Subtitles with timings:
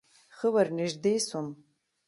[0.35, 1.47] ښه ورنژدې سوم.